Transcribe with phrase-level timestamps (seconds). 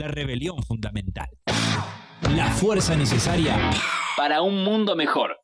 [0.00, 1.28] la rebelión fundamental.
[2.34, 3.70] La fuerza necesaria
[4.16, 5.39] para un mundo mejor.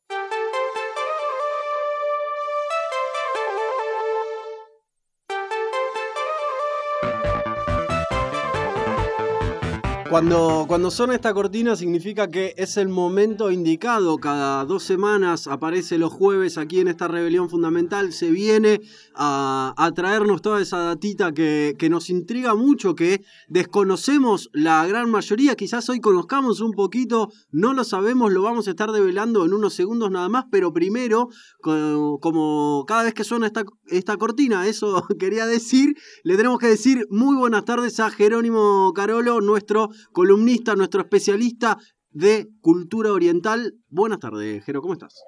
[10.09, 14.17] Cuando, cuando suena esta cortina significa que es el momento indicado.
[14.17, 18.13] Cada dos semanas aparece los jueves aquí en esta rebelión fundamental.
[18.13, 18.79] Se viene
[19.15, 25.55] a, traernos toda esa datita que, que, nos intriga mucho, que desconocemos la gran mayoría.
[25.55, 29.73] Quizás hoy conozcamos un poquito, no lo sabemos, lo vamos a estar develando en unos
[29.73, 30.45] segundos nada más.
[30.49, 31.27] Pero primero,
[31.59, 37.07] como cada vez que suena esta, esta cortina, eso quería decir, le tenemos que decir
[37.09, 41.77] muy buenas tardes a Jerónimo Carolo, nuestro columnista, nuestro especialista
[42.11, 43.73] de cultura oriental.
[43.89, 45.23] Buenas tardes, Jero, ¿cómo estás?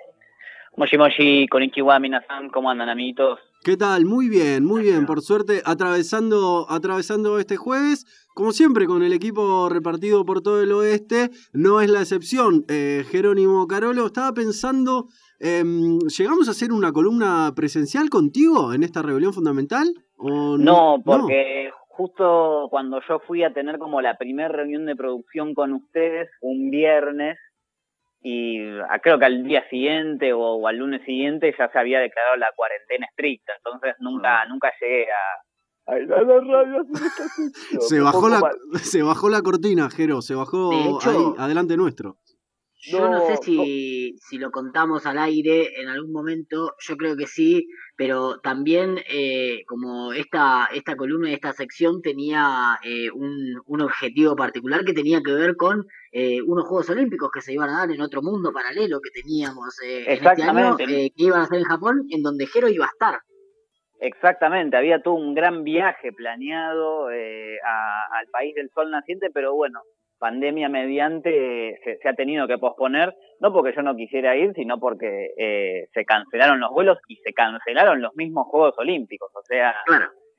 [0.77, 3.39] Moshi Moshi, Konnichiwa, Minasan, ¿cómo andan, amiguitos?
[3.63, 4.05] ¿Qué tal?
[4.05, 9.67] Muy bien, muy bien, por suerte, atravesando, atravesando este jueves, como siempre, con el equipo
[9.67, 12.63] repartido por todo el oeste, no es la excepción.
[12.69, 19.01] Eh, Jerónimo Carolo, estaba pensando, em, ¿llegamos a hacer una columna presencial contigo en esta
[19.01, 19.93] rebelión fundamental?
[20.15, 24.95] ¿O no, no, porque justo cuando yo fui a tener como la primera reunión de
[24.95, 27.37] producción con ustedes, un viernes,
[28.21, 32.37] y ah, creo que al día siguiente o, al lunes siguiente ya se había declarado
[32.37, 34.45] la cuarentena estricta, entonces nunca, ah.
[34.47, 36.85] nunca llegué a, a la radio
[37.81, 38.49] se bajó la
[38.81, 42.15] se bajó la cortina, Jero, se bajó ahí, adelante nuestro.
[42.81, 47.27] Yo no, sé si, si, lo contamos al aire en algún momento, yo creo que
[47.27, 53.81] sí, pero también eh, como esta, esta columna y esta sección tenía eh, un, un,
[53.81, 57.79] objetivo particular que tenía que ver con eh, unos Juegos Olímpicos que se iban a
[57.79, 61.65] dar en otro mundo paralelo que teníamos en este año, que iban a ser en
[61.65, 63.19] Japón, en donde Jero iba a estar.
[63.99, 69.81] Exactamente, había todo un gran viaje planeado al país del sol naciente, pero bueno,
[70.19, 75.31] pandemia mediante se, ha tenido que posponer, no porque yo no quisiera ir, sino porque
[75.37, 79.31] eh, se cancelaron los vuelos y se cancelaron los mismos Juegos Olímpicos.
[79.33, 79.75] O sea,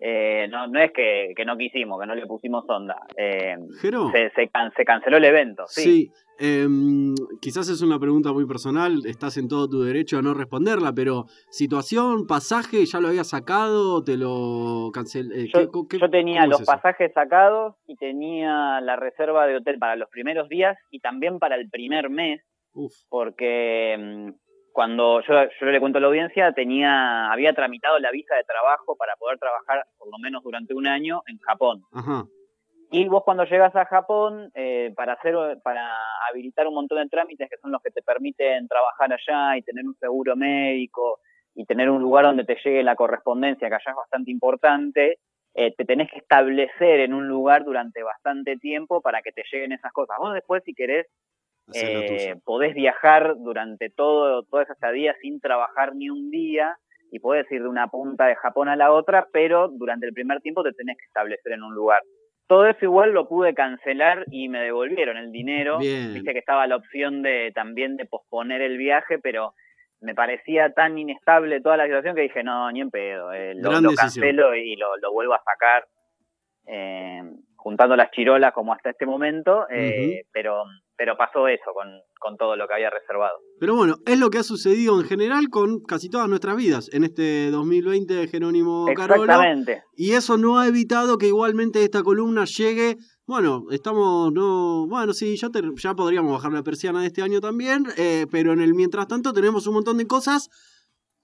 [0.03, 2.97] eh, no, no es que, no quisimos, que no le pusimos onda.
[3.16, 5.65] Eh, se, se, canceló el evento.
[5.66, 10.33] Sí, em, quizás es una pregunta muy personal, estás en todo tu derecho a no
[10.33, 14.03] responderla, pero situación, pasaje, ¿ya lo había sacado?
[14.03, 15.44] ¿Te lo cancelé?
[15.44, 20.49] Eh, yo, tenía los pasajes sacados y tenía la reserva de hotel para los primeros
[20.49, 22.41] días y también para el primer mes,
[23.11, 24.34] porque em,
[24.81, 28.97] cuando yo, yo le cuento a la audiencia, tenía, había tramitado la visa de trabajo
[28.97, 31.83] para poder trabajar por lo menos durante un año en Japón.
[32.91, 35.87] Y vos cuando llegas a Japón, eh, para hacer, para
[36.31, 39.85] habilitar un montón de trámites que son los que te permiten trabajar allá y tener
[39.85, 41.19] un seguro médico
[41.55, 45.19] y tener un lugar donde te llegue la correspondencia, que allá es bastante importante,
[45.53, 49.73] eh, te tenés que establecer en un lugar durante bastante tiempo para que te lleguen
[49.73, 50.17] esas cosas.
[50.19, 51.07] Vos después, si querés,
[51.75, 56.76] eh, podés viajar durante todo, toda esa estadía sin trabajar ni un día
[57.12, 60.41] y podés ir de una punta de Japón a la otra, pero durante el primer
[60.41, 62.00] tiempo te tenés que establecer en un lugar.
[62.47, 65.78] Todo eso igual lo pude cancelar y me devolvieron el dinero.
[65.78, 69.54] Viste que estaba la opción de también de posponer el viaje, pero
[70.00, 73.70] me parecía tan inestable toda la situación que dije, no, ni en pedo, eh, lo,
[73.94, 75.87] cancelo y lo, lo, vuelvo a sacar,
[76.66, 77.22] eh,
[77.56, 80.64] juntando las chirolas como hasta este momento, eh, pero
[81.00, 81.88] pero pasó eso con,
[82.19, 83.38] con, todo lo que había reservado.
[83.59, 87.05] Pero bueno, es lo que ha sucedido en general con casi todas nuestras vidas en
[87.05, 89.83] este 2020 de Jerónimo Exactamente.
[89.97, 92.99] y eso no ha evitado que igualmente esta columna llegue.
[93.25, 97.87] Bueno, estamos, no, bueno, sí, ya, ya podríamos bajar la persiana de este año también,
[97.97, 100.50] eh, pero en el mientras tanto tenemos un montón de cosas,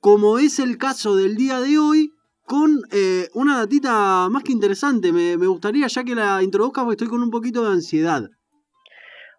[0.01, 2.13] como es el caso del día de hoy,
[2.47, 5.13] con eh, una datita más que interesante.
[5.13, 8.31] Me, me gustaría ya que la introduzcas porque estoy con un poquito de ansiedad.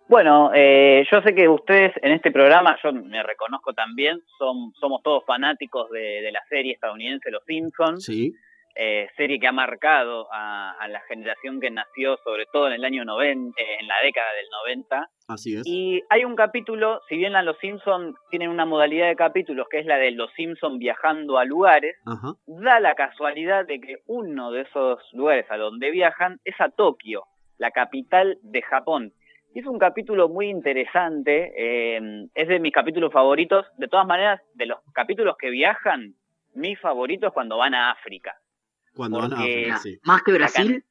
[0.09, 5.03] Bueno, eh, yo sé que ustedes en este programa, yo me reconozco también, son, somos
[5.03, 8.05] todos fanáticos de, la serie estadounidense Los Simpsons.
[8.05, 8.33] Sí.
[8.79, 13.03] Eh, serie que ha marcado a, la generación que nació, sobre todo en el año
[13.03, 14.45] 90, eh, en la década del
[14.85, 15.09] 90.
[15.27, 15.63] Así es.
[15.65, 19.87] Y hay un capítulo, si bien Los Simpsons tienen una modalidad de capítulos que es
[19.87, 21.97] la de Los Simpsons viajando a lugares,
[22.45, 27.23] da la casualidad de que uno de esos lugares a donde viajan es a Tokio,
[27.57, 29.11] la capital de Japón
[29.53, 33.65] es un capítulo muy interesante, eh, es de mis capítulos favoritos.
[33.77, 36.13] De todas maneras, de los capítulos que viajan,
[36.53, 38.35] mi favorito es cuando van a África.
[38.95, 39.99] Cuando van a África, sí.
[40.03, 40.83] ¿Más que Brasil?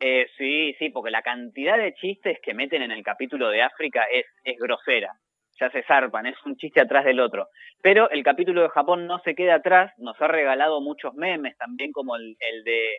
[0.00, 4.04] Eh, sí, sí, porque la cantidad de chistes que meten en el capítulo de África
[4.10, 5.12] es, es grosera.
[5.60, 7.48] Ya se zarpan, es un chiste atrás del otro.
[7.82, 11.92] Pero el capítulo de Japón no se queda atrás, nos ha regalado muchos memes, también
[11.92, 12.96] como el, el de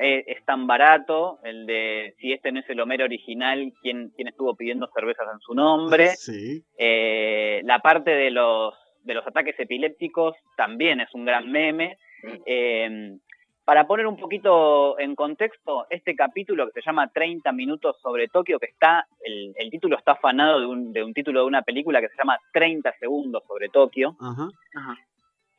[0.00, 4.28] eh, es, tan barato, el de si este no es el Homero original, ¿quién, quién
[4.28, 6.10] estuvo pidiendo cervezas en su nombre?
[6.16, 6.62] Sí.
[6.78, 11.98] Eh, la parte de los, de los ataques epilépticos también es un gran meme.
[12.46, 13.18] Eh,
[13.64, 18.58] para poner un poquito en contexto, este capítulo que se llama 30 minutos sobre Tokio,
[18.58, 22.08] que está, el, título está afanado de un, de un, título de una película que
[22.08, 24.16] se llama 30 segundos sobre Tokio,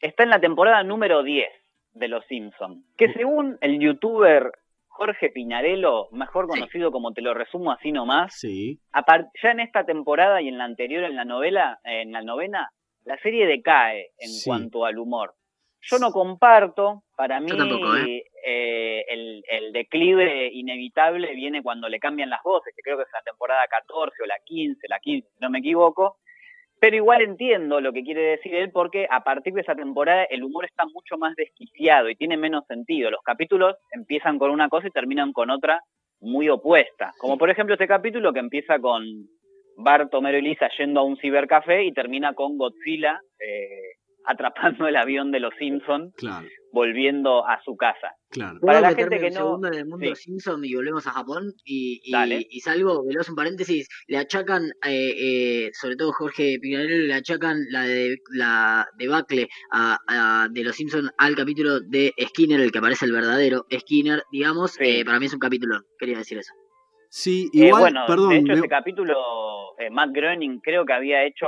[0.01, 1.62] está en la temporada número 10
[1.93, 4.51] de Los Simpsons, que según el youtuber
[4.87, 8.79] Jorge Piñarello, mejor conocido como te lo resumo así nomás, sí.
[9.41, 12.69] ya en esta temporada y en la anterior, en la novela, en la novena,
[13.03, 15.33] la serie decae en cuanto al humor.
[15.81, 18.23] Yo no comparto, para mí ¿eh?
[18.45, 23.09] Eh, el, el, declive inevitable viene cuando le cambian las voces, que creo que es
[23.11, 26.17] la temporada 14 o la 15, la 15, si no me equivoco,
[26.83, 30.43] pero igual entiendo lo que quiere decir él porque a partir de esa temporada el
[30.43, 33.09] humor está mucho más desquiciado y tiene menos sentido.
[33.09, 35.79] Los capítulos empiezan con una cosa y terminan con otra
[36.19, 37.13] muy opuesta.
[37.19, 39.01] Como por ejemplo este capítulo que empieza con
[39.77, 43.93] Bart, Homero y Lisa yendo a un cibercafé y termina con Godzilla eh,
[44.25, 46.13] atrapando el avión de los Simpsons,
[46.71, 48.15] volviendo a su casa.
[48.29, 48.59] Claro.
[48.61, 49.35] Para la gente que no.
[49.35, 53.35] segundo en el mundo de Simpson y volvemos a Japón y, y, salvo, veloz un
[53.35, 59.49] paréntesis, le achacan, eh, eh, sobre todo Jorge Pinarello, le achacan la de la debacle
[59.71, 64.75] a, de los Simpsons al capítulo de Skinner, el que aparece el verdadero Skinner, digamos.
[64.79, 66.53] Eh, para mí es un capítulo, quería decir eso.
[67.15, 68.29] Sí, eh, igual, bueno, perdón.
[68.29, 69.13] De hecho, ese capítulo,
[69.77, 71.45] eh, Matt Groening creo que había hecho,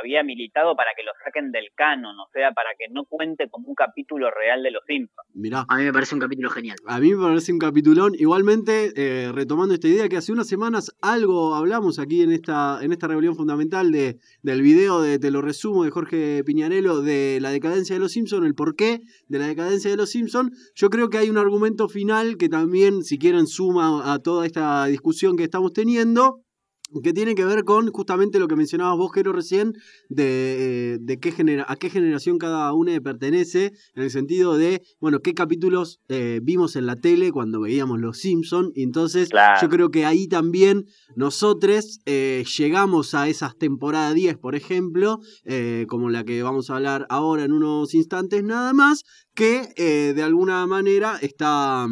[0.00, 3.66] había militado para que lo saquen del canon, o sea, para que no cuente como
[3.66, 5.26] un capítulo real de los Simpsons.
[5.34, 5.66] Mirá.
[5.68, 6.76] A mí me parece un capítulo genial.
[6.86, 8.12] A mí me parece un capitulón.
[8.16, 12.92] Igualmente, eh, retomando esta idea, que hace unas semanas algo hablamos aquí en esta, en
[12.92, 17.50] esta rebelión fundamental de, del video de Te lo resumo de Jorge Piñarello de la
[17.50, 20.72] decadencia de los Simpsons, el porqué de la decadencia de los Simpsons.
[20.76, 24.86] Yo creo que hay un argumento final que también, si quieren, suma a toda esta
[24.86, 26.42] discusión que estamos teniendo
[27.02, 29.74] que tiene que ver con justamente lo que mencionabas vos, Jero, recién,
[30.08, 34.82] de, eh, de qué genera, a qué generación cada uno pertenece, en el sentido de,
[35.00, 39.28] bueno, qué capítulos eh, vimos en la tele cuando veíamos Los Simpsons, y entonces
[39.60, 45.20] yo creo que ahí también nosotros eh, llegamos a esas temporadas 10, por ejemplo,
[45.88, 49.04] como la que vamos a hablar ahora en unos instantes nada más,
[49.34, 51.86] que de alguna manera está...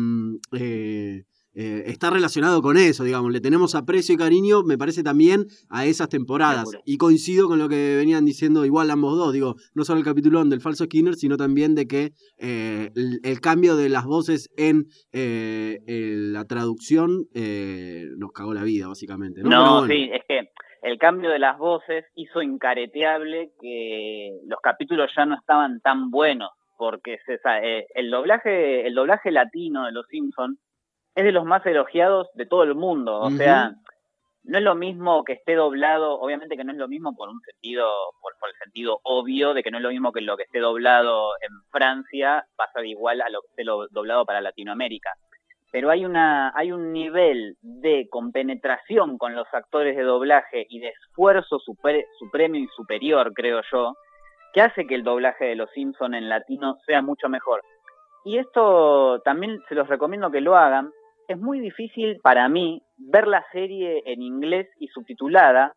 [1.58, 3.32] Eh, está relacionado con eso, digamos.
[3.32, 6.68] Le tenemos aprecio y cariño, me parece también, a esas temporadas.
[6.84, 10.50] Y coincido con lo que venían diciendo igual ambos dos, digo, no solo el capitulón
[10.50, 15.78] del falso Skinner, sino también de que eh, el, cambio de las voces en eh,
[15.86, 17.24] la traducción
[18.18, 19.40] nos cagó la vida, básicamente.
[19.42, 20.50] No, no sí, es que
[20.82, 26.50] el cambio de las voces hizo incareteable que los capítulos ya no estaban tan buenos,
[26.76, 27.38] porque se,
[27.94, 30.58] el, doblaje, el doblaje latino de Los Simpsons
[31.16, 33.18] es de los más elogiados de todo el mundo.
[33.20, 33.72] O sea,
[34.44, 37.40] no es lo mismo que esté doblado, obviamente que no es lo mismo por un
[37.40, 37.88] sentido,
[38.20, 41.30] por, el sentido obvio de que no es lo mismo que lo que esté doblado
[41.40, 45.14] en Francia va a ser igual a lo que esté doblado para Latinoamérica.
[45.72, 50.88] Pero hay una, hay un nivel de compenetración con los actores de doblaje y de
[50.88, 53.94] esfuerzo supremo y superior, creo yo,
[54.52, 57.62] que hace que el doblaje de los Simpson en latino sea mucho mejor.
[58.26, 60.92] Y esto también se los recomiendo que lo hagan,
[61.28, 65.74] es muy difícil para mí ver la serie en inglés y subtitulada,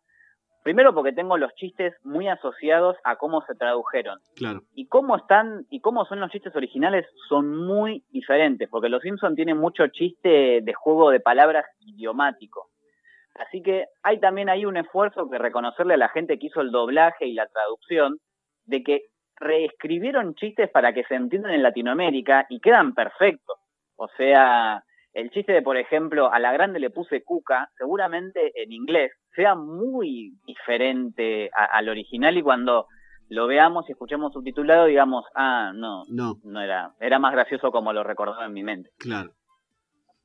[0.62, 4.18] primero porque tengo los chistes muy asociados a cómo se tradujeron.
[4.36, 4.62] Claro.
[4.74, 9.36] Y cómo están y cómo son los chistes originales son muy diferentes, porque Los Simpsons
[9.36, 12.68] tienen mucho chiste de juego de palabras idiomático.
[13.34, 16.70] Así que hay también ahí un esfuerzo que reconocerle a la gente que hizo el
[16.70, 18.18] doblaje y la traducción
[18.64, 19.02] de que
[19.36, 23.56] reescribieron chistes para que se entiendan en Latinoamérica y quedan perfectos.
[23.96, 28.72] O sea, el chiste de, por ejemplo, a la grande le puse cuca, seguramente en
[28.72, 32.86] inglés sea muy diferente al original y cuando
[33.28, 37.92] lo veamos y escuchemos subtitulado digamos, ah, no, no, no era, era más gracioso como
[37.92, 38.90] lo recordaba en mi mente.
[38.98, 39.30] Claro.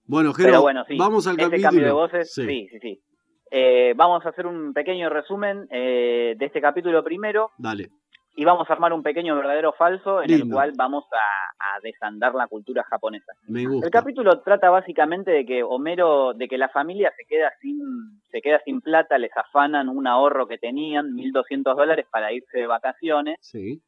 [0.07, 3.01] Bueno, Jero, bueno, sí, vamos al este cambio de voces, sí, sí, sí.
[3.51, 7.51] Eh, vamos a hacer un pequeño resumen eh, de este capítulo primero.
[7.57, 7.89] Dale
[8.35, 12.47] y vamos a armar un pequeño verdadero falso en el cual vamos a, desandar la
[12.47, 13.33] cultura japonesa.
[13.47, 17.79] El capítulo trata básicamente de que Homero, de que la familia se queda sin,
[18.31, 22.67] se queda sin plata, les afanan un ahorro que tenían, 1.200 dólares para irse de
[22.67, 23.37] vacaciones.
[23.41, 23.81] Sí.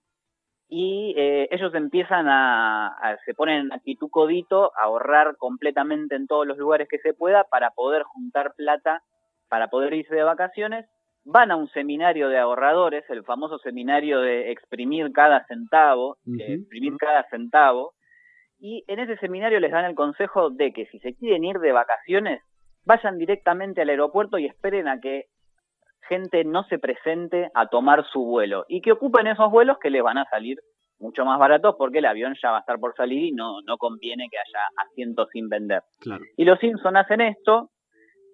[0.69, 6.27] Y eh, ellos empiezan a, a, se ponen en actitud codito, a ahorrar completamente en
[6.27, 9.01] todos los lugares que se pueda para poder juntar plata,
[9.49, 10.85] para poder irse de vacaciones
[11.27, 17.23] van a un seminario de ahorradores, el famoso seminario de exprimir cada centavo, exprimir cada
[17.29, 17.93] centavo,
[18.59, 21.73] y en ese seminario les dan el consejo de que si se quieren ir de
[21.73, 22.41] vacaciones,
[22.85, 25.25] vayan directamente al aeropuerto y esperen a que
[26.07, 28.63] gente no se presente a tomar su vuelo.
[28.69, 30.57] Y que ocupen esos vuelos que les van a salir
[30.97, 33.77] mucho más baratos porque el avión ya va a estar por salir y no, no
[33.77, 35.83] conviene que haya asientos sin vender.
[36.37, 37.69] Y los Simpson hacen esto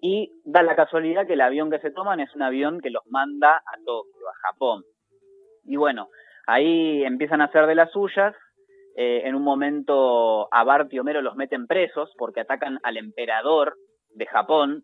[0.05, 3.07] y da la casualidad que el avión que se toman es un avión que los
[3.07, 4.83] manda a Tokio, a Japón.
[5.63, 6.09] Y bueno,
[6.45, 8.35] ahí empiezan a hacer de las suyas.
[8.97, 13.77] Eh, en un momento a Bart y Homero los meten presos porque atacan al emperador
[14.09, 14.83] de Japón.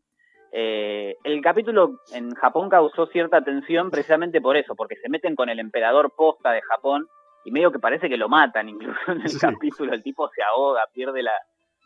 [0.53, 5.49] Eh, el capítulo en Japón causó cierta tensión precisamente por eso, porque se meten con
[5.49, 7.07] el emperador posta de Japón
[7.43, 10.83] y medio que parece que lo matan incluso en el capítulo, el tipo se ahoga,
[10.93, 11.33] pierde la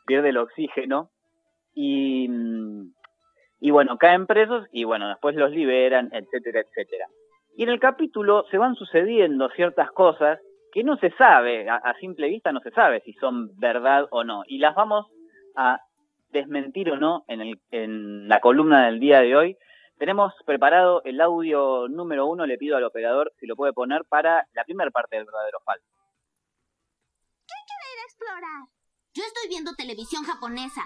[0.05, 1.09] pierde el oxígeno
[1.73, 2.29] y
[3.63, 7.07] y bueno, caen presos y bueno, después los liberan, etcétera, etcétera.
[7.55, 10.37] Y en el capítulo se van sucediendo ciertas cosas
[10.73, 14.43] que no se sabe, a, simple vista no se sabe si son verdad o no,
[14.47, 15.07] y las vamos
[15.55, 15.79] a
[16.27, 19.57] desmentir o no en, el, en la columna del día de hoy.
[19.97, 24.45] Tenemos preparado el audio número uno, le pido al operador si lo puede poner para
[24.51, 25.87] la primera parte del verdadero falso.
[27.47, 28.67] ¿Qué quiere explorar?
[29.13, 30.81] Yo estoy viendo televisión japonesa.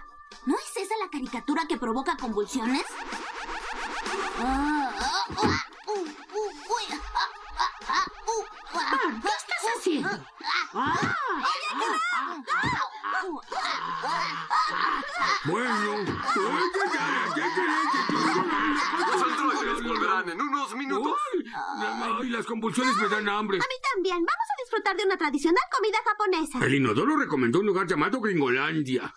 [0.46, 2.84] ¿No es esa la caricatura que provoca convulsiones?
[9.22, 10.10] ¿Qué estás haciendo?
[15.46, 15.96] Bueno,
[19.64, 21.14] Los volverán en unos minutos.
[22.20, 23.58] Ay, las convulsiones me dan hambre.
[23.58, 24.18] A mí también.
[24.18, 26.66] Vamos a disfrutar de una tradicional comida japonesa.
[26.66, 29.14] El inodoro recomendó un lugar llamado Gringolandia.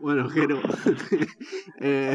[0.00, 0.60] Bueno, Jero.
[1.80, 2.14] eh,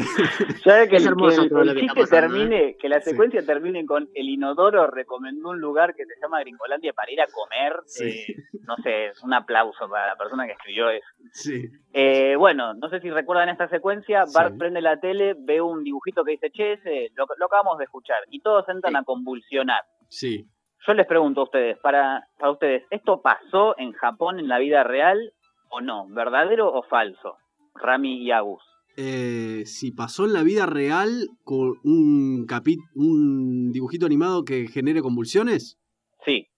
[0.64, 2.76] ¿Sabe que, es hermoso que, el, que, termine, ¿eh?
[2.80, 7.12] que la secuencia termine con el inodoro recomendó un lugar que se llama Gringolandia para
[7.12, 7.74] ir a comer?
[8.00, 8.26] Eh,
[8.66, 11.06] no sé, es un aplauso para la persona que escribió eso.
[11.32, 11.68] Sí.
[11.92, 14.24] Eh, bueno, no sé si recuerdan esta secuencia.
[14.32, 16.78] Bart prende la tele, ve un dibujito que dice, che,
[17.14, 18.18] lo, acabamos de escuchar.
[18.30, 19.82] Y todos entran a convulsionar.
[20.08, 20.48] Sí.
[20.86, 24.84] Yo les pregunto a ustedes, para, para ustedes, ¿esto pasó en Japón en la vida
[24.84, 25.32] real
[25.68, 26.06] o no?
[26.08, 27.36] ¿Verdadero o falso?
[27.74, 28.62] Rami y Agus.
[28.96, 32.46] Eh, si pasó en la vida real con un,
[32.94, 35.78] un dibujito animado que genere convulsiones.
[36.24, 36.48] Sí.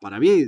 [0.00, 0.46] Para mí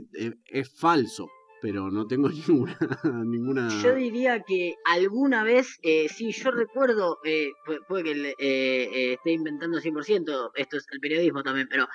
[0.49, 1.29] es, falso,
[1.61, 2.79] pero no tengo ninguna,
[3.25, 3.69] ninguna...
[3.83, 7.51] Yo diría que alguna vez, eh, sí, yo recuerdo, eh,
[7.87, 11.87] puede que eh, esté inventando 100%, esto es el periodismo también, pero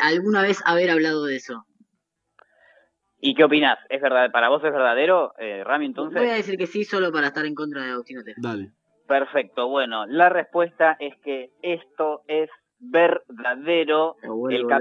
[0.00, 1.66] alguna vez haber hablado de eso.
[3.20, 3.78] ¿Y qué opinas?
[3.88, 6.20] ¿Es verdad, ¿Para vos es verdadero, eh, Rami, entonces?
[6.20, 8.70] Voy a decir que sí, solo para estar en contra de Agustín Dale.
[9.06, 12.48] Perfecto, bueno, la respuesta es que esto es
[12.78, 14.16] verdadero.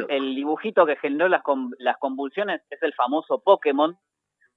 [0.10, 1.42] el, dibujito que generó las,
[1.80, 3.98] las convulsiones es el famoso Pokémon,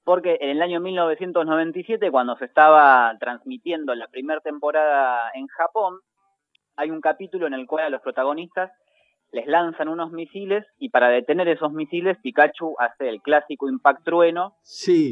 [0.03, 5.99] porque en el año 1997, cuando se estaba transmitiendo la primera temporada en Japón,
[6.75, 8.71] hay un capítulo en el cual a los protagonistas
[9.33, 14.53] les lanzan unos misiles y para detener esos misiles Pikachu hace el clásico impact trueno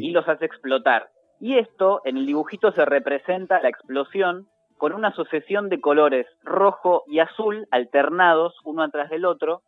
[0.00, 1.10] y los hace explotar.
[1.40, 4.46] Y esto en el dibujito se representa la explosión
[4.78, 9.62] con una sucesión de colores rojo y azul alternados uno atrás del otro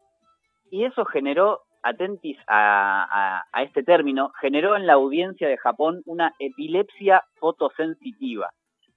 [0.70, 6.32] y eso generó, atentis a, a este término, generó en la audiencia de Japón una
[6.38, 8.50] epilepsia fotosensitiva.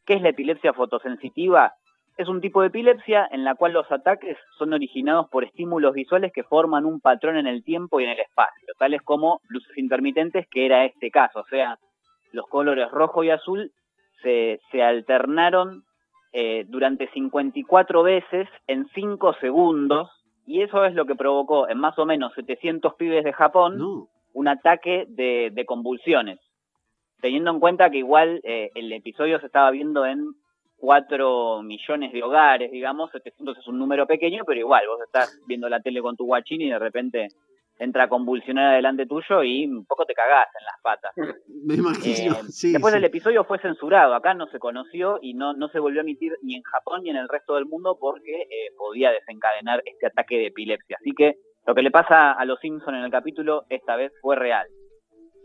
[0.05, 1.73] ¿Qué es la epilepsia fotosensitiva?
[2.17, 6.33] Es un tipo de epilepsia en la cual los ataques son originados por estímulos visuales
[6.33, 10.47] que forman un patrón en el tiempo y en el espacio, tales como luces intermitentes,
[10.47, 11.41] que era este caso.
[11.41, 11.77] O sea,
[12.31, 13.71] los colores rojo y azul
[14.24, 15.83] se, alternaron
[16.33, 20.09] eh, durante 54 veces en 5 segundos,
[20.47, 24.47] y eso es lo que provocó en más o menos 700 pibes de Japón un
[24.47, 26.39] ataque de, convulsiones.
[27.21, 30.33] Teniendo en cuenta que igual eh, el episodio se estaba viendo en
[30.77, 35.67] 4 millones de hogares, digamos, 700 es un número pequeño, pero igual, vos estás viendo
[35.69, 37.27] la tele con tu guachín y de repente
[37.79, 41.12] entra a convulsionar adelante tuyo y un poco te cagás en las patas.
[41.65, 45.53] Me imagino, eh, sí, Después el episodio fue censurado, acá no se conoció y no,
[45.53, 48.41] no se volvió a emitir ni en Japón ni en el resto del mundo porque
[48.41, 50.98] eh, podía desencadenar este ataque de epilepsia.
[51.00, 54.36] Así que lo que le pasa a los Simpson en el capítulo esta vez fue
[54.36, 54.67] real.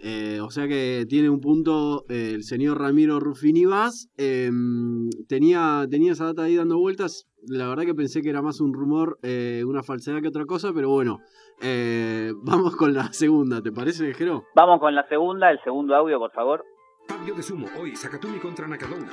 [0.04, 4.08] Eh, o sea que tiene un punto eh, el señor Ramiro Ruffini Vaz.
[4.16, 7.28] Em, tenía, tenía esa data ahí dando vueltas.
[7.46, 10.72] La verdad que pensé que era más un rumor, eh, una falsedad que otra cosa,
[10.74, 11.20] pero bueno,
[12.42, 14.44] vamos con la segunda, ¿te parece, Jero?
[14.56, 16.64] Vamos con la segunda, el segundo audio, por favor.
[17.06, 19.10] Cambio de sumo, hoy Sakatumi contra Nakadona.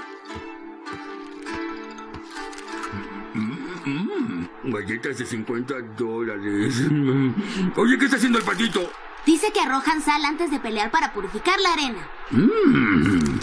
[3.86, 6.88] Mm, galletas de 50 dólares.
[7.78, 8.82] Oye, ¿qué está haciendo el patito?
[9.30, 12.10] Dice que arrojan sal antes de pelear para purificar la arena.
[12.32, 13.38] Mm.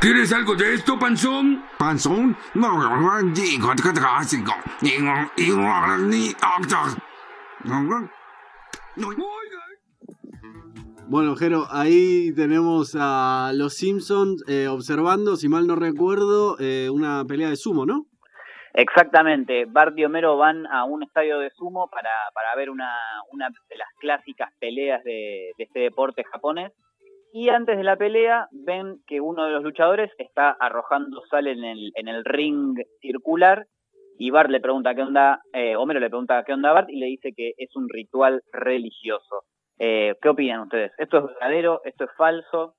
[0.00, 1.64] ¿Quieres algo de esto, Panzón?
[1.76, 2.36] ¿Panzón?
[2.54, 2.78] No,
[11.08, 17.24] bueno, Jero, ahí tenemos a los Simpsons eh, observando, si mal no recuerdo, eh, una
[17.24, 18.06] pelea de sumo, ¿no?
[18.74, 22.94] Exactamente, Bart y Homero van a un estadio de sumo para, para ver una,
[23.32, 26.72] una de las clásicas peleas de, este deporte japonés.
[27.32, 31.64] Y antes de la pelea ven que uno de los luchadores está arrojando sal en
[31.64, 33.66] el, en el ring circular
[34.18, 36.96] y Bart le pregunta qué onda, eh, Homero le pregunta qué onda a Bart y
[36.96, 39.44] le dice que es un ritual religioso.
[39.78, 40.92] Eh, ¿Qué opinan ustedes?
[40.98, 41.80] ¿Esto es verdadero?
[41.84, 42.74] ¿Esto es falso?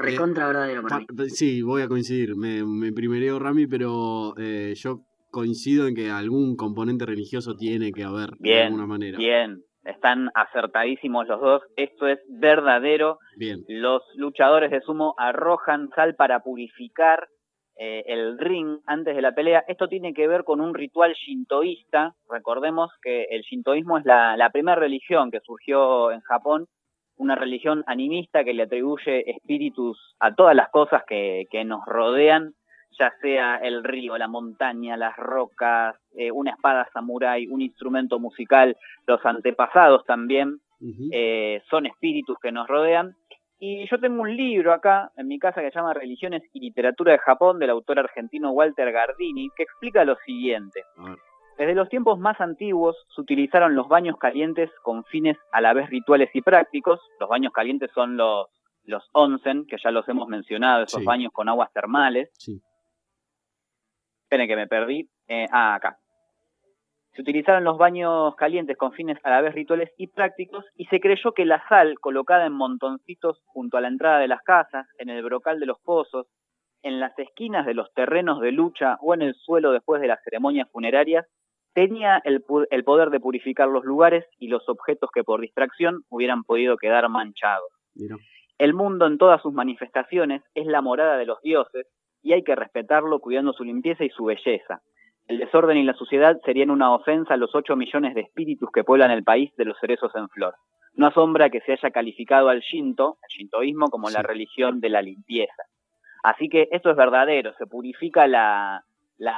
[0.00, 2.36] Recontra verdadero para Sí, voy a coincidir.
[2.36, 8.04] Me, me primereo Rami, pero eh, yo coincido en que algún componente religioso tiene que
[8.04, 9.18] haber de alguna manera.
[9.18, 11.62] Bien, están acertadísimos los dos.
[11.76, 13.18] Esto es verdadero.
[13.36, 13.64] Bien.
[13.68, 17.28] Los luchadores de sumo arrojan sal para purificar
[17.82, 19.64] eh, el ring antes de la pelea.
[19.66, 22.14] Esto tiene que ver con un ritual shintoísta.
[22.28, 26.66] Recordemos que el shintoísmo es la, primera religión que surgió en Japón,
[27.20, 32.54] una religión animista que le atribuye espíritus a todas las cosas que, nos rodean,
[32.98, 38.76] ya sea el río, la montaña, las rocas, eh, una espada samurái, un instrumento musical,
[39.06, 40.60] los antepasados también.
[41.12, 43.14] Eh, son espíritus que nos rodean
[43.58, 47.12] y yo tengo un libro acá en mi casa que se llama Religiones y Literatura
[47.12, 50.84] de Japón del autor argentino Walter Gardini, que explica lo siguiente.
[51.60, 55.90] Desde los tiempos más antiguos se utilizaron los baños calientes con fines a la vez
[55.90, 57.02] rituales y prácticos.
[57.20, 58.46] Los baños calientes son los,
[58.84, 62.30] los onsen, que ya los hemos mencionado, esos baños con aguas termales.
[62.38, 62.62] Sí.
[64.22, 65.10] Esperen que me perdí.
[65.28, 65.98] Eh, ah, acá.
[67.12, 70.98] Se utilizaron los baños calientes con fines a la vez rituales y prácticos y se
[70.98, 75.10] creyó que la sal colocada en montoncitos junto a la entrada de las casas, en
[75.10, 76.26] el brocal de los pozos,
[76.82, 80.22] en las esquinas de los terrenos de lucha o en el suelo después de las
[80.24, 81.26] ceremonias funerarias,
[81.74, 86.76] tenía el, poder de purificar los lugares y los objetos que por distracción hubieran podido
[86.76, 87.70] quedar manchados.
[88.58, 91.86] El mundo en todas sus manifestaciones es la morada de los dioses
[92.22, 94.82] y hay que respetarlo cuidando su limpieza y su belleza.
[95.26, 98.84] El desorden y la suciedad serían una ofensa a los 8 millones de espíritus que
[98.84, 100.54] pueblan el país de los cerezos en flor.
[100.94, 105.02] No asombra que se haya calificado al Shinto, el shintoísmo, como la religión de la
[105.02, 105.62] limpieza.
[106.22, 108.84] Así que esto es verdadero, se purifica la,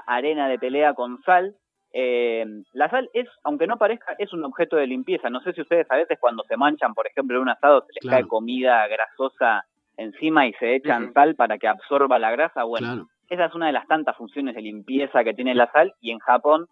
[0.06, 1.56] arena de pelea con sal.
[1.92, 5.28] Eh, la sal es, aunque no parezca, es un objeto de limpieza.
[5.30, 7.92] No sé si ustedes a veces cuando se manchan, por ejemplo, en un asado, se
[8.00, 9.64] les cae comida grasosa
[9.96, 12.64] encima y se echan sal para que absorba la grasa.
[12.64, 16.10] Bueno, esa es una de las tantas funciones de limpieza que tiene la sal y
[16.10, 16.66] en Japón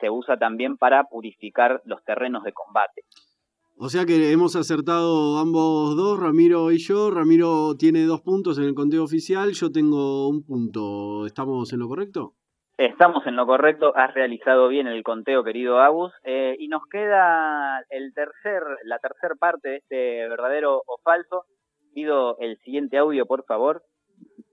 [0.00, 3.02] se usa también para purificar los terrenos de combate.
[3.76, 7.10] O sea que hemos acertado ambos dos, Ramiro y yo.
[7.10, 11.26] Ramiro tiene dos puntos en el conteo oficial, yo tengo un punto.
[11.26, 12.34] ¿Estamos en lo correcto?
[12.82, 17.78] Estamos en lo correcto, has realizado bien el conteo, querido Agus, eh, y nos queda
[17.90, 21.44] el tercer, la tercera parte de este verdadero o falso.
[21.94, 23.84] Pido el siguiente audio, por favor.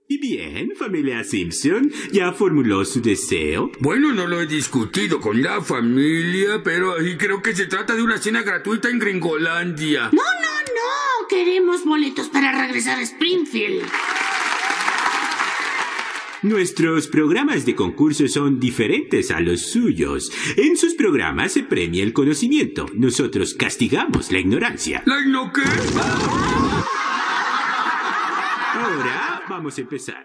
[0.06, 3.72] Y bien, familia Simpson, ¿ya formuló su deseo?
[3.80, 8.18] Bueno, no lo he discutido con la familia, pero creo que se trata de una
[8.18, 10.02] cena gratuita en Gringolandia.
[10.12, 11.28] No, no, no.
[11.28, 13.82] Queremos boletos para regresar a Springfield.
[16.42, 20.32] Nuestros programas de concurso son diferentes a los suyos.
[20.56, 22.86] En sus programas se premia el conocimiento.
[22.94, 25.02] Nosotros castigamos la ignorancia.
[25.04, 25.60] ¿La igno qué?
[28.74, 30.24] Ahora vamos a empezar.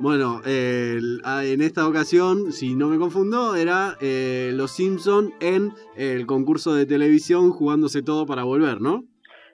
[0.00, 6.74] Bueno, en esta ocasión, si no me confundo, era eh, Los Simpson en el concurso
[6.74, 9.04] de televisión jugándose todo para volver, ¿no?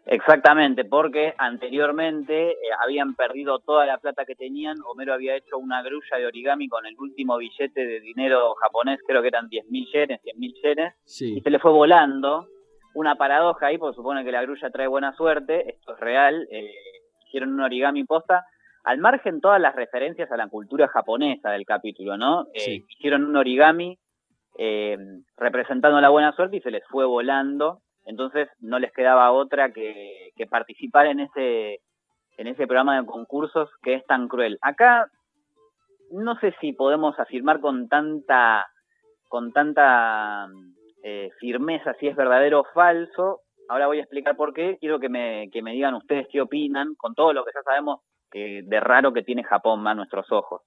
[0.06, 4.78] Exactamente, porque anteriormente eh, habían perdido toda la plata que tenían.
[4.86, 9.22] Homero había hecho una grulla de origami con el último billete de dinero japonés, creo
[9.22, 12.46] que eran 10.000 yenes, 100.000 yenes, y se le fue volando.
[12.92, 16.48] Una paradoja ahí, porque supone que la grulla trae buena suerte, esto es real.
[16.50, 16.72] Eh,
[17.26, 18.44] hicieron un origami posta,
[18.84, 22.46] al margen todas las referencias a la cultura japonesa del capítulo, ¿no?
[22.54, 23.98] Eh, hicieron un origami
[24.58, 24.98] eh,
[25.36, 30.32] representando la buena suerte y se les fue volando, entonces no les quedaba otra que,
[30.48, 31.80] participar en ese,
[32.38, 34.58] en ese programa de concursos que es tan cruel.
[34.62, 35.06] Acá
[36.10, 38.66] no sé si podemos afirmar con tanta,
[39.28, 40.48] con tanta
[41.02, 44.78] eh, firmeza si es verdadero o falso, Ahora voy a explicar por qué.
[44.80, 48.00] Quiero que me, que me digan ustedes qué opinan con todo lo que ya sabemos
[48.28, 50.62] que de raro que tiene Japón a nuestros ojos.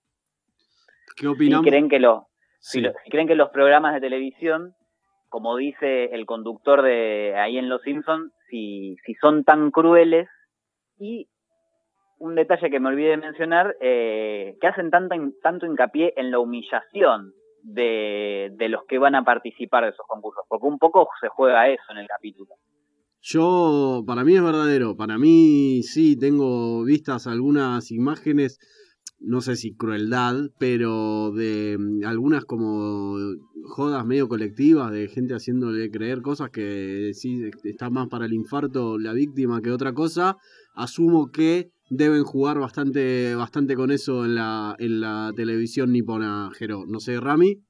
[1.18, 1.62] ¿Qué opinan?
[1.62, 2.28] Si creen que, lo,
[2.62, 4.74] si, creen que los programas de televisión
[5.34, 10.30] como dice el conductor de ahí en Los Simpsons, si, si son tan crueles
[11.00, 11.28] y
[12.20, 16.38] un detalle que me olvidé de mencionar, eh, que hacen tanto, tanto hincapié en la
[16.38, 21.30] humillación de, de los que van a participar de esos concursos, porque un poco se
[21.30, 22.54] juega eso en el capítulo.
[23.20, 28.60] Yo, para mí es verdadero, para mí sí, tengo vistas algunas imágenes,
[29.24, 33.18] no sé si crueldad, pero de mm, algunas como
[33.64, 39.00] jodas medio colectivas, de gente haciéndole creer cosas que sí está más para el infarto
[39.00, 40.38] la víctima que otra cosa,
[40.76, 46.86] asumo que deben jugar bastante, bastante con eso en la, en la televisión nipona, Jero.
[46.88, 47.62] No sé, Rami.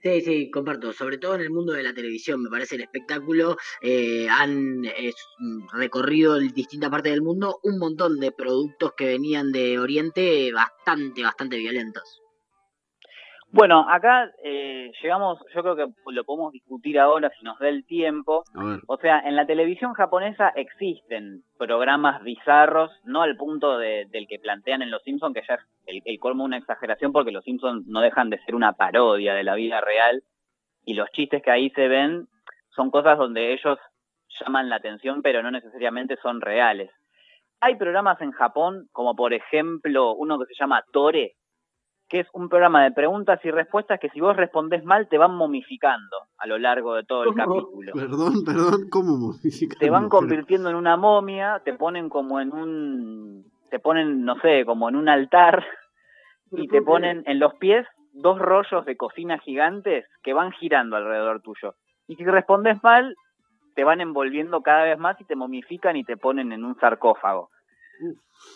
[0.00, 0.92] Sí, sí, comparto.
[0.92, 3.56] Sobre todo en el mundo de la televisión, me parece el espectáculo.
[3.82, 4.82] Eh, han
[5.72, 11.22] recorrido en distintas partes del mundo un montón de productos que venían de Oriente bastante,
[11.22, 12.22] bastante violentos.
[13.50, 17.86] Bueno, acá eh, llegamos, yo creo que lo podemos discutir ahora si nos da el
[17.86, 18.44] tiempo.
[18.86, 24.38] O sea, en la televisión japonesa existen programas bizarros, no al punto de, del que
[24.38, 27.86] plantean en Los Simpsons, que ya es el, el colmo una exageración, porque Los Simpsons
[27.86, 30.22] no dejan de ser una parodia de la vida real,
[30.84, 32.28] y los chistes que ahí se ven
[32.70, 33.78] son cosas donde ellos
[34.40, 36.90] llaman la atención, pero no necesariamente son reales.
[37.60, 41.32] Hay programas en Japón, como por ejemplo uno que se llama Tore,
[42.08, 45.34] que es un programa de preguntas y respuestas que si vos respondés mal te van
[45.34, 47.92] momificando a lo largo de todo el capítulo.
[47.92, 49.78] Perdón, perdón, ¿cómo momificando?
[49.78, 54.64] Te van convirtiendo en una momia, te ponen como en un, te ponen, no sé,
[54.64, 55.64] como en un altar
[56.52, 61.42] y te ponen en los pies dos rollos de cocina gigantes que van girando alrededor
[61.42, 61.74] tuyo.
[62.06, 63.14] Y si respondes mal,
[63.74, 67.50] te van envolviendo cada vez más y te momifican y te ponen en un sarcófago.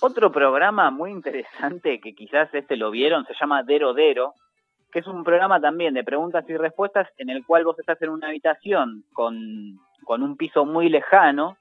[0.01, 4.35] Otro programa muy interesante que quizás este lo vieron se llama Dero Dero,
[4.91, 8.11] que es un programa también de preguntas y respuestas en el cual vos estás en
[8.11, 11.57] una habitación con, con un piso muy lejano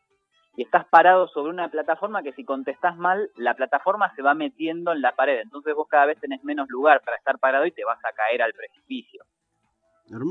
[0.55, 4.91] y estás parado sobre una plataforma que si contestás mal, la plataforma se va metiendo
[4.91, 5.39] en la pared.
[5.39, 8.41] Entonces vos cada vez tenés menos lugar para estar parado y te vas a caer
[8.41, 9.23] al precipicio.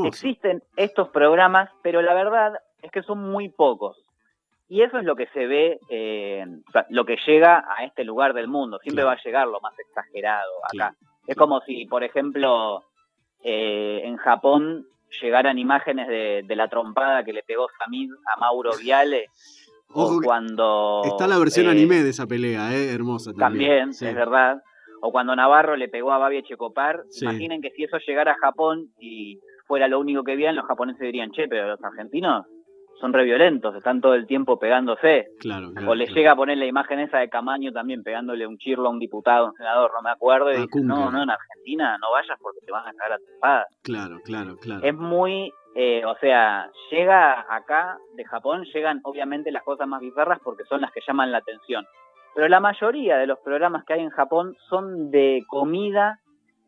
[0.04, 3.96] Existen estos programas, pero la verdad es que son muy pocos.
[4.70, 6.46] Y eso es lo que se ve, eh,
[6.90, 8.78] lo que llega a este lugar del mundo.
[8.80, 10.94] Siempre va a llegar lo más exagerado acá.
[11.26, 12.84] Es como si, por ejemplo,
[13.42, 14.86] eh, en Japón
[15.20, 19.26] llegaran imágenes de, la trompada que le pegó Samid a Mauro Viale.
[19.92, 21.02] o cuando.
[21.04, 22.92] Está la versión eh, anime de esa pelea, ¿eh?
[22.92, 23.90] hermosa también.
[23.90, 24.62] También, es verdad.
[25.02, 27.02] O cuando Navarro le pegó a Babi Echecopar.
[27.20, 31.00] Imaginen que si eso llegara a Japón y fuera lo único que vieran, los japoneses
[31.00, 32.46] dirían, che, pero los argentinos
[33.00, 35.28] son re violentos, están todo el tiempo pegándose.
[35.40, 38.88] Claro, o le llega a poner la imagen esa de Camaño también pegándole un chirlo
[38.88, 42.12] a un diputado, un senador, no me acuerdo, y dice, no, no, en Argentina no
[42.12, 43.66] vayas porque te van a cagar a espada.
[43.82, 44.84] Claro, claro, claro.
[44.84, 50.40] Es muy, eh, o sea, llega acá de Japón, llegan obviamente las cosas más bizarras
[50.44, 51.86] porque son las que llaman la atención.
[52.34, 56.20] Pero la mayoría de los programas que hay en Japón son de comida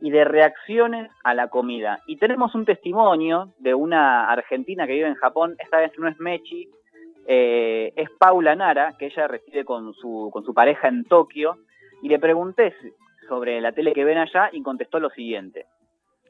[0.03, 2.01] y de reacciones a la comida.
[2.09, 6.19] Y tenemos un testimonio de una argentina que vive en Japón, esta vez no es
[6.19, 6.69] Mechi,
[7.29, 11.57] eh, es Paula Nara, que ella reside con su, con su pareja en Tokio,
[12.03, 12.75] y le pregunté
[13.29, 15.67] sobre la tele que ven allá y contestó lo siguiente.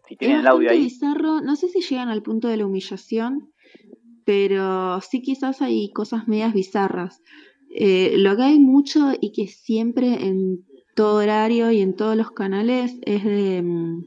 [0.06, 0.82] Si tienen el audio ahí.
[0.82, 3.52] Bizarro, no sé si llegan al punto de la humillación,
[4.26, 7.22] pero sí quizás hay cosas medias bizarras.
[7.74, 12.30] Eh, lo que hay mucho y que siempre en todo horario y en todos los
[12.30, 14.04] canales es de, mm,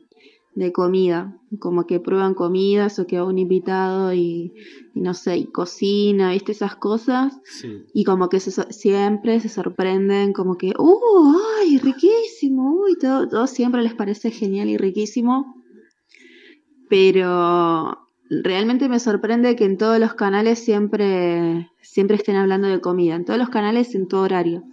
[0.55, 4.53] de comida, como que prueban comidas o que va un invitado y,
[4.93, 6.53] no sé, y cocina, ¿viste?
[6.53, 7.37] Esas cosas.
[7.93, 11.35] Y como que siempre se sorprenden, como que, ¡uh!
[11.59, 11.77] ¡ay!
[11.79, 15.61] Riquísimo, uy, todo, todo siempre les parece genial y riquísimo.
[16.89, 23.15] Pero realmente me sorprende que en todos los canales siempre, siempre estén hablando de comida,
[23.15, 24.63] en todos los canales, en todo horario.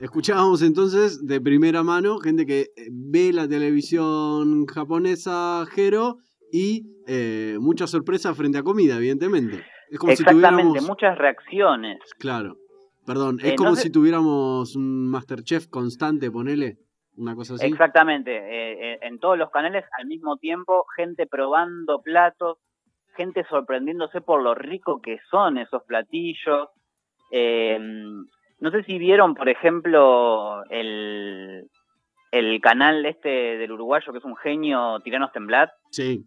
[0.00, 6.18] Escuchábamos entonces de primera mano gente que eh, ve la televisión japonesa, Jero,
[6.52, 9.64] y eh, mucha sorpresa frente a comida, evidentemente.
[9.90, 11.98] Es como Exactamente, muchas reacciones.
[12.20, 12.58] Claro.
[13.04, 16.76] Perdón, es como si tuviéramos un Masterchef constante, ponele.
[17.16, 17.66] Una cosa así.
[17.66, 18.30] Exactamente.
[18.36, 22.58] Eh, en todos los canales al mismo tiempo, gente probando platos,
[23.16, 26.68] gente sorprendiéndose por lo rico que son esos platillos.
[27.32, 27.80] Eh,
[28.60, 31.68] no sé si vieron, por ejemplo, el,
[32.32, 35.70] el canal este del uruguayo que es un genio, Tiranos Temblat.
[35.90, 36.24] Sí.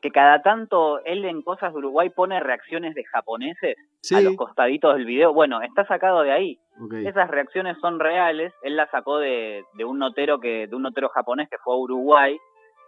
[0.00, 3.76] Que cada tanto él en cosas de Uruguay pone reacciones de japoneses
[4.12, 5.32] a los costaditos del video.
[5.32, 6.58] Bueno, está sacado de ahí.
[7.04, 8.52] Esas reacciones son reales.
[8.62, 11.78] Él las sacó de, de un notero que, de un notero japonés que fue a
[11.78, 12.36] Uruguay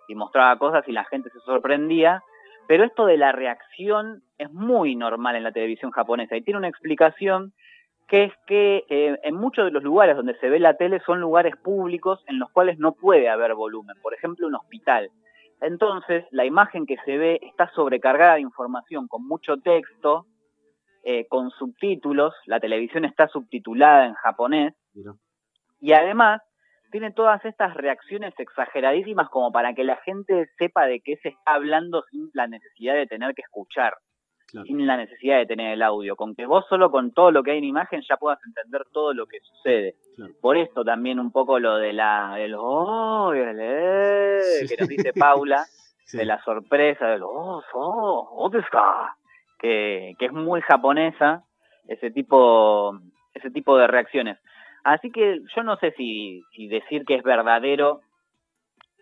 [0.09, 2.21] y mostraba cosas y la gente se sorprendía.
[2.67, 6.69] Pero esto de la reacción es muy normal en la televisión japonesa y tiene una
[6.69, 7.53] explicación
[8.09, 11.21] que es que eh, en muchos de los lugares donde se ve la tele son
[11.21, 15.11] lugares públicos en los cuales no puede haber volumen, por ejemplo un hospital.
[15.61, 20.27] Entonces la imagen que se ve está sobrecargada de información con mucho texto,
[21.03, 24.75] eh, con subtítulos, la televisión está subtitulada en japonés
[25.81, 26.43] y además
[26.91, 31.55] tiene todas estas reacciones exageradísimas como para que la gente sepa de qué se está
[31.55, 33.95] hablando sin la necesidad de tener que escuchar,
[34.67, 37.53] sin la necesidad de tener el audio, con que vos solo con todo lo que
[37.53, 39.97] hay en imagen ya puedas entender todo lo que sucede.
[40.41, 45.65] Por esto también un poco lo de la de oh, que nos dice Paula,
[46.13, 47.31] de la sorpresa, de los
[47.75, 48.51] oh,
[49.59, 51.45] que, que es muy japonesa
[51.89, 52.99] ese tipo
[53.35, 54.39] ese tipo de reacciones.
[54.85, 58.01] Así que yo no sé si, decir que es verdadero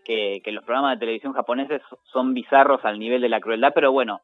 [0.05, 4.21] que, los programas de televisión japoneses son bizarros al nivel de la crueldad, pero bueno,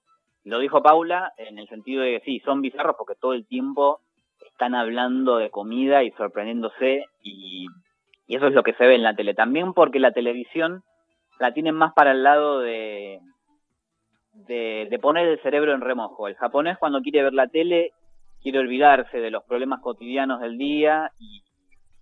[0.48, 4.00] lo dijo Paula en el sentido de que sí, son bizarros porque todo el tiempo
[4.50, 7.66] están hablando de comida y sorprendiéndose y,
[8.28, 9.32] eso es lo que se ve en la tele.
[9.32, 10.82] También porque la televisión
[11.40, 13.20] la tienen más para el lado de,
[14.32, 16.28] de, de, poner el cerebro en remojo.
[16.28, 17.92] El japonés cuando quiere ver la tele
[18.42, 21.42] quiere olvidarse de los problemas cotidianos del día y,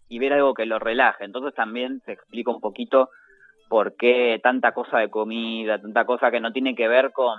[0.09, 1.25] y ver algo que lo relaje.
[1.25, 3.11] Entonces también se explica un poquito
[3.69, 7.39] por qué tanta cosa de comida, tanta cosa que no tiene que ver con,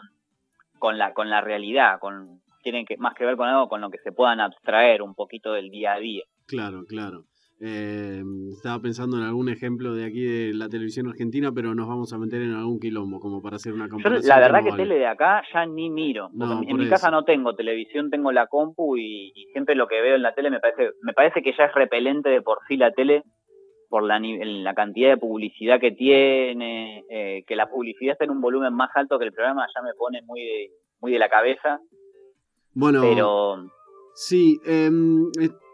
[0.79, 3.89] con, la, con la realidad, con, tiene que, más que ver con algo con lo
[3.89, 6.23] que se puedan abstraer un poquito del día a día.
[6.47, 7.23] Claro, claro.
[7.59, 12.13] Eh, estaba pensando en algún ejemplo de aquí de la televisión argentina, pero nos vamos
[12.13, 14.29] a meter en algún quilombo como para hacer una comparación.
[14.29, 16.29] la verdad que, tele de acá ya ni miro.
[16.67, 20.21] en mi casa no tengo televisión, tengo la compu y, siempre lo que veo en
[20.21, 23.23] la tele me parece, me parece que ya es repelente de por sí la tele
[23.89, 28.41] por la, la cantidad de publicidad que tiene, eh, que la publicidad está en un
[28.41, 31.79] volumen más alto que el programa ya me pone muy de, muy de la cabeza.
[32.73, 33.65] Bueno, pero
[34.13, 34.89] sí, eh,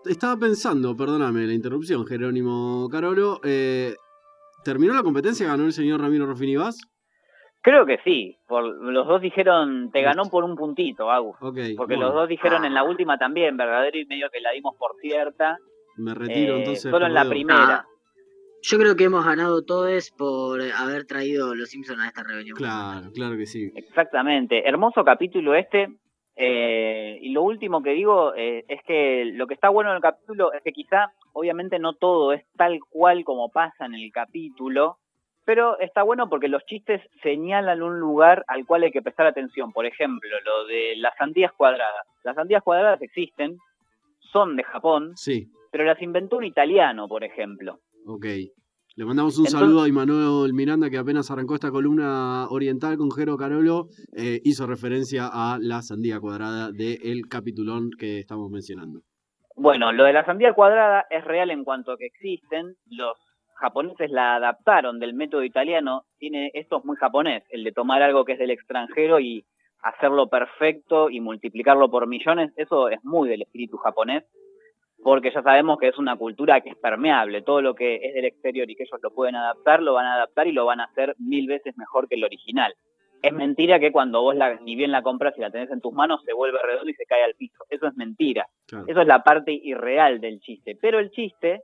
[0.05, 3.39] estaba pensando, perdóname la interrupción, Jerónimo Carolo.
[3.43, 3.93] Eh,
[4.63, 5.47] ¿Terminó la competencia?
[5.47, 6.55] ¿Ganó el señor Ramiro Ruffini
[7.61, 8.37] Creo que sí.
[8.47, 11.37] Por, los dos dijeron, te ganó por un puntito, Agus.
[11.39, 14.95] porque los dos dijeron en la última también, verdadero y medio que la dimos por
[15.01, 15.57] cierta.
[15.97, 16.91] Me retiro eh, entonces.
[16.91, 17.85] Solo en la primera.
[18.65, 22.55] Yo creo que hemos ganado todos por haber traído los Simpsons a esta rebelión.
[22.55, 23.73] Claro, claro que sí.
[23.75, 24.65] Exactamente.
[24.65, 25.89] Hermoso capítulo este.
[26.37, 30.01] Eh, y lo último que digo eh, es que lo que está bueno en el
[30.01, 34.97] capítulo es que quizá, obviamente no todo es tal cual como pasa en el capítulo,
[35.43, 39.73] pero está bueno porque los chistes señalan un lugar al cual hay que prestar atención.
[39.73, 42.07] Por ejemplo, lo de las sandías cuadradas.
[42.23, 43.57] Las sandías cuadradas existen,
[44.31, 45.49] son de Japón, sí.
[45.69, 47.79] pero las inventó un italiano, por ejemplo.
[48.05, 48.25] Ok.
[48.95, 53.37] Le mandamos un saludo a Immanuel Miranda, que apenas arrancó esta columna oriental con Jero
[53.37, 53.87] Carolo.
[54.15, 58.99] Eh, hizo referencia a la sandía cuadrada del capitulón que estamos mencionando.
[59.55, 62.75] Bueno, lo de la sandía cuadrada es real en cuanto a que existen.
[62.85, 63.17] Los
[63.55, 66.03] japoneses la adaptaron del método italiano.
[66.19, 69.43] Tiene, esto es muy japonés, el de tomar algo que es del extranjero y
[69.81, 72.53] hacerlo perfecto y multiplicarlo por millones.
[72.57, 74.23] Eso es muy del espíritu japonés
[75.03, 78.25] porque ya sabemos que es una cultura que es permeable, todo lo que es del
[78.25, 80.85] exterior y que ellos lo pueden adaptar, lo van a adaptar y lo van a
[80.85, 82.73] hacer mil veces mejor que el original.
[83.21, 85.93] Es mentira que cuando vos la, ni bien la compras y la tenés en tus
[85.93, 87.63] manos se vuelve redondo y se cae al piso.
[87.69, 88.47] Eso es mentira.
[88.85, 90.77] Eso es la parte irreal del chiste.
[90.81, 91.61] Pero el chiste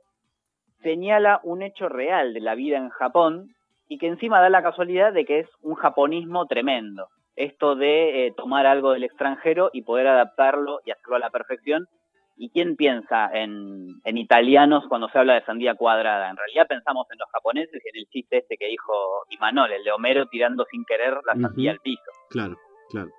[0.82, 3.54] señala un hecho real de la vida en Japón
[3.88, 7.08] y que encima da la casualidad de que es un japonismo tremendo.
[7.36, 11.88] Esto de eh, tomar algo del extranjero y poder adaptarlo y hacerlo a la perfección
[12.42, 16.30] ¿Y quién piensa en, italianos cuando se habla de sandía cuadrada?
[16.30, 18.94] En realidad pensamos en los japoneses y en el chiste este que dijo
[19.28, 22.10] Imanol, el de Homero tirando sin querer la sandía al piso.
[22.30, 22.56] Claro,
[22.88, 23.10] claro.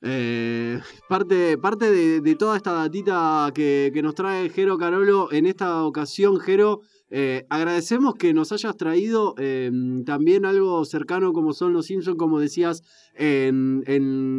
[0.00, 5.84] Eh, parte parte de, toda esta datita que, que nos trae Jero Carolo, en esta
[5.84, 11.86] ocasión, Jero, eh, agradecemos que nos hayas traído em, también algo cercano como son los
[11.86, 12.82] Simpsons, como decías
[13.14, 13.82] en,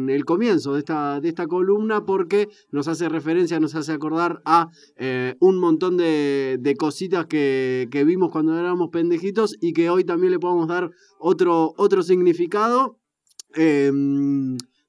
[0.08, 4.68] el comienzo de esta, de esta columna, porque nos hace referencia, nos hace acordar a
[4.96, 10.38] eh, un montón de, cositas que, vimos cuando éramos pendejitos y que hoy también le
[10.38, 12.98] podemos dar otro, otro significado.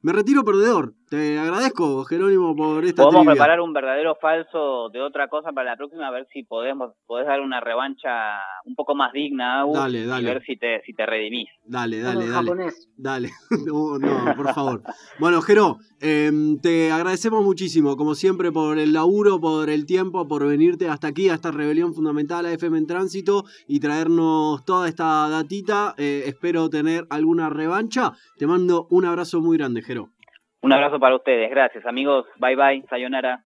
[0.01, 0.95] Me retiro perdedor.
[1.12, 5.76] Te agradezco, Jerónimo, por esta Podemos preparar un verdadero falso de otra cosa para la
[5.76, 10.21] próxima, a ver si podemos podés dar una revancha un poco más digna, dale, dale.
[10.21, 11.50] y ver si te, si te redimís.
[11.65, 12.71] Dale, dale, dale.
[12.95, 13.30] Dale,
[13.67, 14.84] no, no, por favor.
[15.19, 20.47] bueno, Jero, em, te agradecemos muchísimo, como siempre, por el laburo, por el tiempo, por
[20.47, 25.28] venirte hasta aquí, a esta rebelión fundamental a FM en Tránsito y traernos toda esta
[25.28, 25.93] datita.
[25.97, 28.13] Eh, espero tener alguna revancha.
[28.38, 30.08] Te mando un abrazo muy grande, Jero.
[30.62, 33.39] Un abrazo para ustedes, gracias amigos, bye bye, sayonara.